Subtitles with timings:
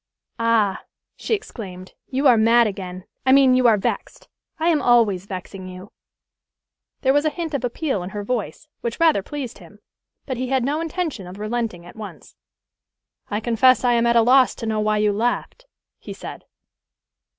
[0.39, 4.27] "Ah!" she exclaimed, "you are mad again I mean, you are vexed.
[4.59, 5.91] I am always vexing you."
[7.01, 9.77] There was a hint of appeal in her voice, which rather pleased him;
[10.25, 12.35] but he had no intention of relenting at once.
[13.29, 15.67] "I confess I am at a loss to know why you laughed,"
[15.99, 16.45] he said.